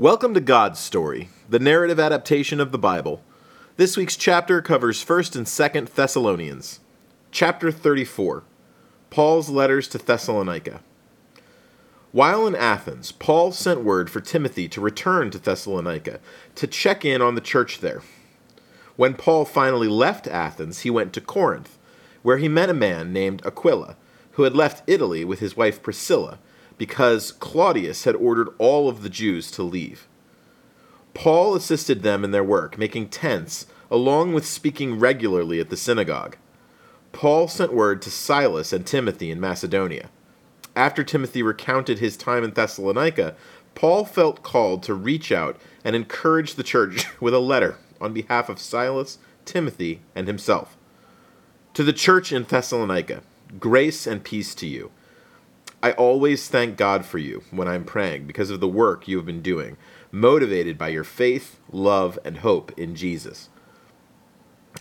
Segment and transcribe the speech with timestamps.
[0.00, 3.20] Welcome to God's Story, the narrative adaptation of the Bible.
[3.76, 6.78] This week's chapter covers 1st and 2nd Thessalonians.
[7.32, 8.44] Chapter 34
[9.10, 10.82] Paul's letters to Thessalonica.
[12.12, 16.20] While in Athens, Paul sent word for Timothy to return to Thessalonica
[16.54, 18.02] to check in on the church there.
[18.94, 21.76] When Paul finally left Athens, he went to Corinth,
[22.22, 23.96] where he met a man named Aquila,
[24.34, 26.38] who had left Italy with his wife Priscilla
[26.78, 30.06] because Claudius had ordered all of the Jews to leave.
[31.12, 36.36] Paul assisted them in their work, making tents, along with speaking regularly at the synagogue.
[37.12, 40.10] Paul sent word to Silas and Timothy in Macedonia.
[40.76, 43.34] After Timothy recounted his time in Thessalonica,
[43.74, 48.48] Paul felt called to reach out and encourage the church with a letter on behalf
[48.48, 50.76] of Silas, Timothy, and himself.
[51.74, 53.22] To the church in Thessalonica,
[53.58, 54.90] grace and peace to you.
[55.80, 59.26] I always thank God for you when I'm praying because of the work you have
[59.26, 59.76] been doing,
[60.10, 63.48] motivated by your faith, love, and hope in Jesus.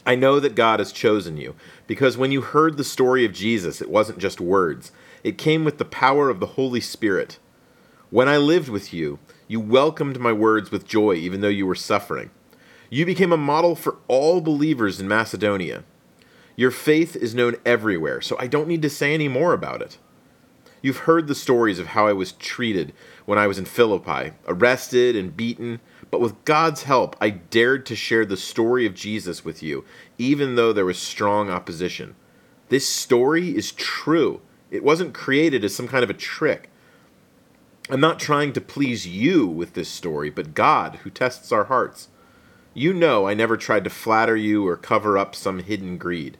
[0.07, 1.53] I know that God has chosen you
[1.85, 4.91] because when you heard the story of Jesus, it wasn't just words,
[5.23, 7.37] it came with the power of the Holy Spirit.
[8.09, 11.75] When I lived with you, you welcomed my words with joy even though you were
[11.75, 12.31] suffering.
[12.89, 15.83] You became a model for all believers in Macedonia.
[16.55, 19.99] Your faith is known everywhere, so I don't need to say any more about it.
[20.81, 22.93] You've heard the stories of how I was treated
[23.25, 25.79] when I was in Philippi, arrested and beaten,
[26.11, 29.85] but with God's help, I dared to share the story of Jesus with you,
[30.17, 32.15] even though there was strong opposition.
[32.69, 34.41] This story is true.
[34.69, 36.69] It wasn't created as some kind of a trick.
[37.89, 42.09] I'm not trying to please you with this story, but God, who tests our hearts.
[42.73, 46.37] You know I never tried to flatter you or cover up some hidden greed.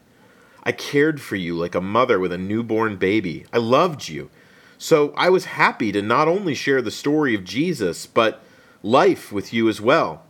[0.68, 3.46] I cared for you like a mother with a newborn baby.
[3.54, 4.30] I loved you.
[4.78, 8.44] So I was happy to not only share the story of Jesus, but
[8.84, 10.24] life with you as well.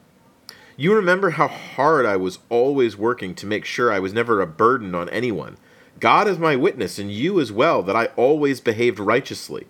[0.75, 4.45] You remember how hard I was always working to make sure I was never a
[4.45, 5.57] burden on anyone.
[5.99, 9.65] God is my witness, and you as well, that I always behaved righteously.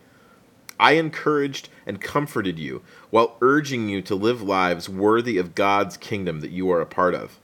[0.78, 6.42] I encouraged and comforted you while urging you to live lives worthy of God's kingdom
[6.42, 7.40] that you are a part of.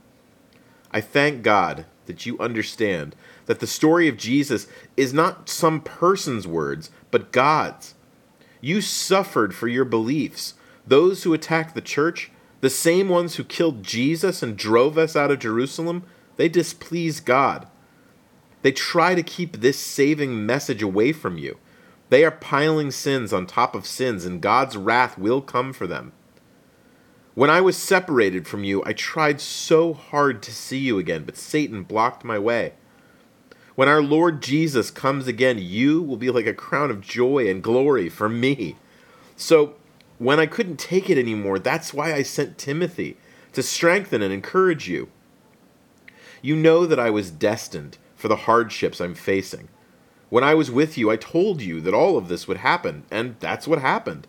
[0.91, 3.15] I thank God that you understand
[3.45, 7.95] that the story of Jesus is not some person's words, but God's.
[8.61, 10.53] You suffered for your beliefs.
[10.87, 12.31] Those who attacked the church,
[12.61, 16.03] the same ones who killed Jesus and drove us out of Jerusalem,
[16.37, 17.67] they displease God.
[18.61, 21.57] They try to keep this saving message away from you.
[22.09, 26.13] They are piling sins on top of sins, and God's wrath will come for them.
[27.35, 31.35] When I was separated from you, I tried so hard to see you again, but
[31.35, 32.73] Satan blocked my way.
[33.73, 37.63] When our Lord Jesus comes again, you will be like a crown of joy and
[37.63, 38.75] glory for me.
[39.35, 39.73] So,
[40.19, 43.17] when I couldn't take it anymore, that's why I sent Timothy
[43.53, 45.09] to strengthen and encourage you.
[46.43, 49.69] You know that I was destined for the hardships I'm facing.
[50.29, 53.37] When I was with you, I told you that all of this would happen, and
[53.39, 54.27] that's what happened.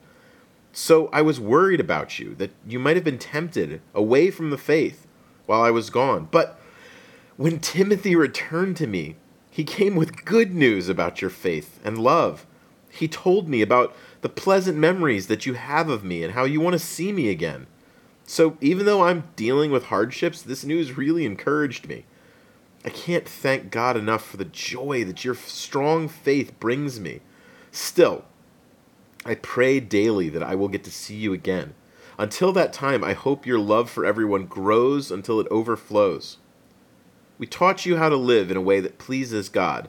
[0.76, 4.58] So I was worried about you, that you might have been tempted away from the
[4.58, 5.06] faith
[5.46, 6.26] while I was gone.
[6.32, 6.60] But
[7.36, 9.14] when Timothy returned to me,
[9.48, 12.44] he came with good news about your faith and love.
[12.90, 16.60] He told me about the pleasant memories that you have of me and how you
[16.60, 17.68] want to see me again.
[18.26, 22.04] So even though I'm dealing with hardships, this news really encouraged me.
[22.84, 27.20] I can't thank God enough for the joy that your strong faith brings me.
[27.70, 28.24] Still,
[29.24, 31.74] I pray daily that I will get to see you again.
[32.18, 36.38] Until that time, I hope your love for everyone grows until it overflows.
[37.38, 39.88] We taught you how to live in a way that pleases God,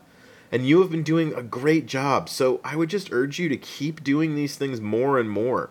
[0.51, 3.57] and you have been doing a great job, so I would just urge you to
[3.57, 5.69] keep doing these things more and more.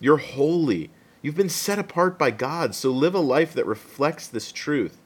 [0.00, 0.90] You're holy.
[1.22, 5.00] You've been set apart by God, so live a life that reflects this truth.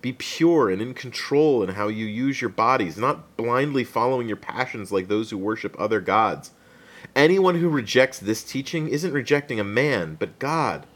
[0.00, 4.36] Be pure and in control in how you use your bodies, not blindly following your
[4.36, 6.50] passions like those who worship other gods.
[7.14, 10.86] Anyone who rejects this teaching isn't rejecting a man, but God.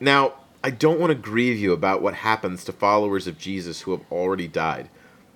[0.00, 0.34] Now,
[0.64, 4.04] I don't want to grieve you about what happens to followers of Jesus who have
[4.10, 4.88] already died.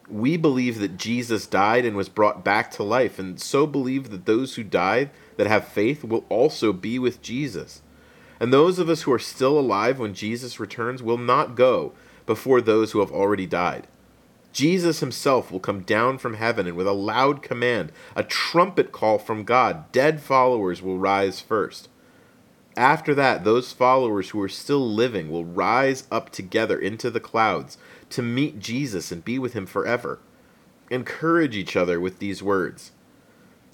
[0.08, 4.24] We believe that Jesus died and was brought back to life, and so believe that
[4.24, 7.82] those who died that have faith will also be with Jesus.
[8.38, 11.92] And those of us who are still alive when Jesus returns will not go
[12.24, 13.88] before those who have already died.
[14.56, 19.18] Jesus himself will come down from heaven, and with a loud command, a trumpet call
[19.18, 21.90] from God, dead followers will rise first.
[22.74, 27.76] After that, those followers who are still living will rise up together into the clouds
[28.08, 30.20] to meet Jesus and be with him forever.
[30.90, 32.92] Encourage each other with these words.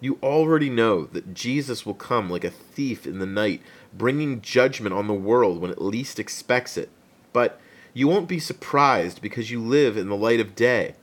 [0.00, 3.62] You already know that Jesus will come like a thief in the night,
[3.96, 6.90] bringing judgment on the world when it least expects it.
[7.32, 7.60] But
[7.94, 10.94] you won't be surprised because you live in the light of day.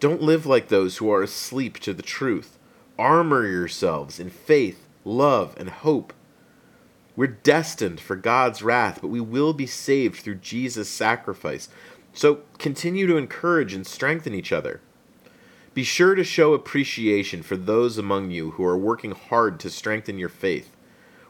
[0.00, 2.58] Don't live like those who are asleep to the truth.
[2.98, 6.12] Armor yourselves in faith, love, and hope.
[7.16, 11.68] We're destined for God's wrath, but we will be saved through Jesus' sacrifice.
[12.12, 14.80] So continue to encourage and strengthen each other.
[15.74, 20.18] Be sure to show appreciation for those among you who are working hard to strengthen
[20.18, 20.74] your faith.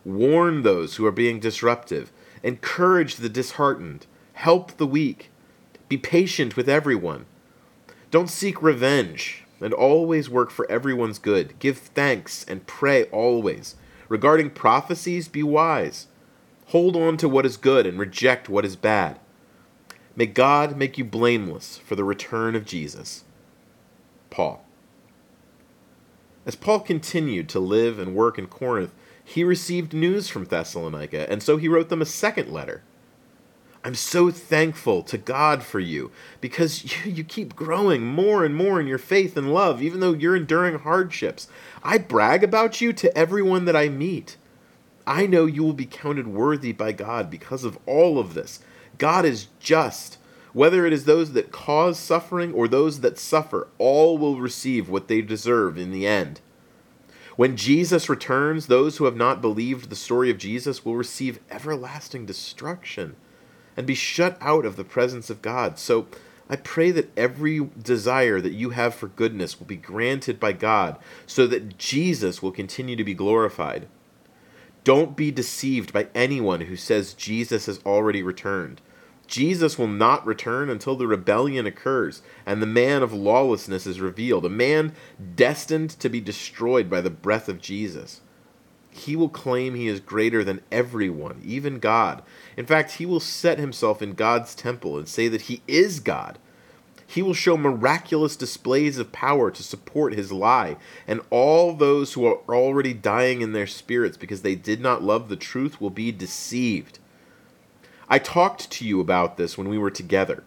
[0.05, 2.13] Warn those who are being disruptive.
[2.43, 4.07] Encourage the disheartened.
[4.39, 5.33] Help the weak.
[5.89, 7.27] Be patient with everyone.
[8.13, 11.59] Don't seek revenge, and always work for everyone's good.
[11.59, 13.75] Give thanks and pray always.
[14.09, 16.07] Regarding prophecies, be wise.
[16.67, 19.19] Hold on to what is good and reject what is bad.
[20.15, 23.25] May God make you blameless for the return of Jesus.
[24.31, 24.65] Paul.
[26.47, 28.95] As Paul continued to live and work in Corinth,
[29.25, 32.85] he received news from Thessalonica, and so he wrote them a second letter.
[33.89, 36.11] I'm so thankful to God for you
[36.43, 40.13] because you, you, keep growing more and more in your faith and love, even though
[40.13, 41.49] you're enduring hardships.
[41.83, 44.37] I brag about you to everyone that I meet.
[45.07, 48.61] I know you will be counted worthy by God because of all of this.
[48.99, 50.19] God is just.
[50.53, 55.09] Whether it is those that cause suffering or those that suffer, all will receive what
[55.09, 56.43] they deserve in the end.
[57.37, 62.27] When Jesus returns, those who have not believed the story of Jesus will receive everlasting
[62.27, 63.17] destruction
[63.79, 65.79] and be shut out of the presence of God.
[65.79, 66.09] So
[66.51, 70.99] I pray that every desire that you have for goodness will be granted by God
[71.29, 73.87] so that Jesus will continue to be glorified.
[74.83, 78.81] Don't be deceived by anyone who says Jesus has already returned.
[79.29, 84.45] Jesus will not return until the rebellion occurs and the man of lawlessness is revealed,
[84.45, 84.93] a man
[85.37, 88.23] destined to be destroyed by the breath of Jesus.
[88.99, 92.23] He will claim he is greater than everyone, even God.
[92.57, 96.39] In fact, he will set himself in God's temple and say that he is God.
[97.07, 102.27] He will show miraculous displays of power to support his lie, and all those who
[102.27, 106.13] are already dying in their spirits because they did not love the truth will be
[106.13, 106.99] deceived.
[108.11, 110.45] I talked to you about this when we were together.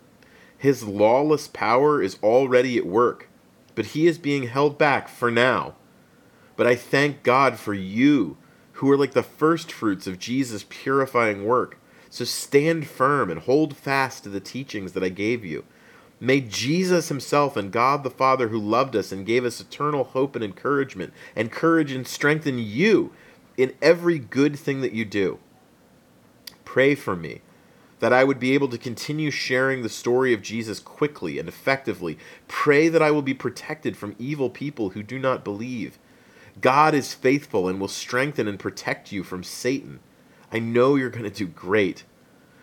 [0.55, 3.27] His lawless power is already at work,
[3.73, 5.73] but he is being held back for now.
[6.55, 8.37] But I thank God for you,
[8.81, 11.77] who are like the first fruits of Jesus' purifying work.
[12.09, 15.65] So stand firm and hold fast to the teachings that I gave you.
[16.19, 20.35] May Jesus Himself and God the Father, who loved us and gave us eternal hope
[20.35, 23.13] and encouragement, encourage and strengthen you
[23.55, 25.37] in every good thing that you do.
[26.65, 27.41] Pray for me
[27.99, 32.17] that I would be able to continue sharing the story of Jesus quickly and effectively.
[32.47, 35.99] Pray that I will be protected from evil people who do not believe.
[36.59, 39.99] God is faithful and will strengthen and protect you from Satan.
[40.51, 42.03] I know you're going to do great.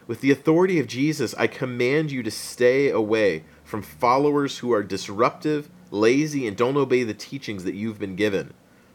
[0.07, 4.83] With the authority of Jesus, I command you to stay away from followers who are
[4.83, 8.53] disruptive, lazy, and don't obey the teachings that you've been given.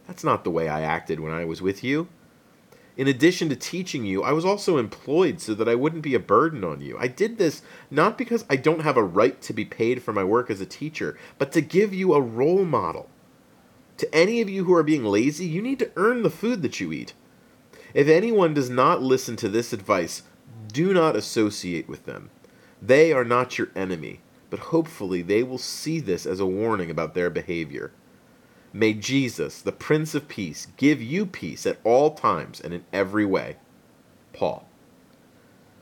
[0.07, 2.07] That's not the way I acted when I was with you.
[2.95, 6.19] In addition to teaching you, I was also employed so that I wouldn't be a
[6.19, 6.95] burden on you.
[6.99, 10.23] I did this not because I don't have a right to be paid for my
[10.23, 13.09] work as a teacher, but to give you a role model.
[13.97, 16.79] To any of you who are being lazy, you need to earn the food that
[16.79, 17.13] you eat.
[17.93, 20.23] If anyone does not listen to this advice,
[20.67, 22.31] do not associate with them.
[22.81, 27.13] They are not your enemy, but hopefully they will see this as a warning about
[27.13, 27.91] their behavior.
[28.73, 33.25] May Jesus, the Prince of Peace, give you peace at all times and in every
[33.25, 33.57] way.
[34.33, 34.67] Paul.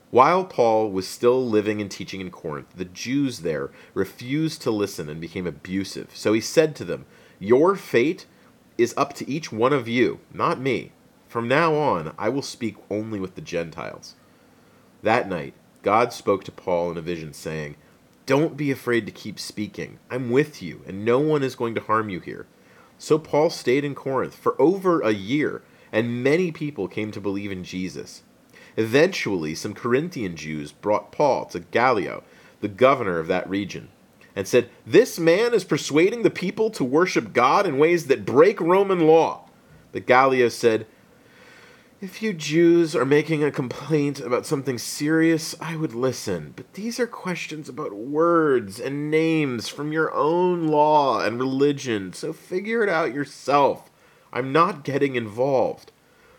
[0.09, 5.09] While Paul was still living and teaching in Corinth, the Jews there refused to listen
[5.09, 6.09] and became abusive.
[6.13, 7.05] So he said to them,
[7.43, 8.27] Your fate
[8.77, 10.91] is up to each one of you, not me.
[11.27, 14.13] From now on, I will speak only with the Gentiles.
[15.01, 17.77] That night, God spoke to Paul in a vision, saying,
[18.27, 19.97] Don't be afraid to keep speaking.
[20.11, 22.45] I'm with you, and no one is going to harm you here.
[22.99, 27.51] So Paul stayed in Corinth for over a year, and many people came to believe
[27.51, 28.21] in Jesus.
[28.77, 32.23] Eventually, some Corinthian Jews brought Paul to Gallio,
[32.59, 33.89] the governor of that region,
[34.35, 38.59] and said, This man is persuading the people to worship God in ways that break
[38.61, 39.49] Roman law.
[39.91, 40.85] But Gallio said,
[42.01, 46.51] if you Jews are making a complaint about something serious, I would listen.
[46.55, 52.33] But these are questions about words and names from your own law and religion, so
[52.33, 53.91] figure it out yourself.
[54.33, 55.91] I'm not getting involved.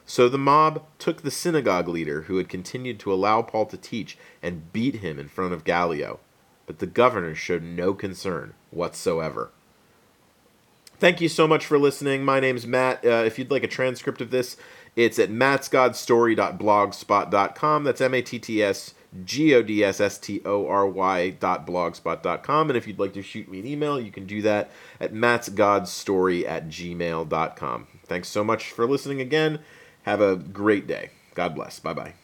[0.05, 4.19] So the mob took the synagogue leader who had continued to allow Paul to teach
[4.43, 6.19] and beat him in front of Gallio.
[6.73, 9.51] But the governor showed no concern whatsoever.
[10.99, 12.25] Thank you so much for listening.
[12.25, 13.05] My name's Matt.
[13.05, 14.57] Uh, if you'd like a transcript of this,
[14.97, 17.85] it's at mattsgodstory.blogspot.com.
[17.85, 21.29] That's M A T T S G O D S S T O R Y
[21.29, 22.71] dot blogspot.com.
[22.71, 26.49] And if you'd like to shoot me an email, you can do that at mattsgodstory
[26.49, 27.87] at gmail.com.
[28.07, 29.59] Thanks so much for listening again.
[30.05, 31.11] Have a great day.
[31.35, 31.81] God bless.
[31.81, 32.15] Bye bye.